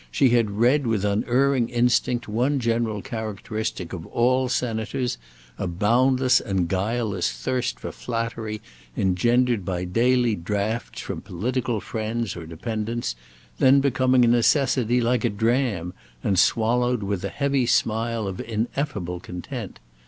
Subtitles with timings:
[0.09, 5.19] She had read with unerring instinct one general characteristic of all Senators,
[5.59, 8.61] a boundless and guileless thirst for flattery,
[8.97, 13.15] engendered by daily draughts from political friends or dependents,
[13.59, 15.93] then becoming a necessity like a dram,
[16.23, 19.77] and swallowed with a heavy smile of ineffable content.